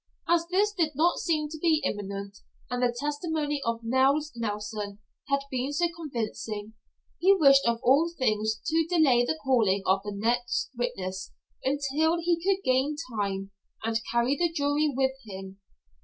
As 0.27 0.47
this 0.47 0.73
did 0.73 0.93
not 0.95 1.19
seem 1.19 1.47
to 1.49 1.59
be 1.61 1.79
imminent, 1.85 2.39
and 2.71 2.81
the 2.81 2.91
testimony 2.99 3.61
of 3.63 3.81
Nels 3.83 4.31
Nelson 4.35 4.97
had 5.29 5.41
been 5.51 5.71
so 5.71 5.89
convincing, 5.95 6.73
he 7.19 7.35
wished 7.35 7.63
of 7.67 7.79
all 7.83 8.09
things 8.09 8.59
to 8.65 8.87
delay 8.89 9.23
the 9.23 9.37
calling 9.43 9.83
of 9.85 10.01
the 10.03 10.11
next 10.11 10.71
witness 10.75 11.31
until 11.63 12.17
he 12.19 12.43
could 12.43 12.63
gain 12.63 12.95
time, 13.15 13.51
and 13.83 14.01
carry 14.11 14.35
the 14.35 14.51
jury 14.51 14.91
with 14.91 15.11
him. 15.23 15.59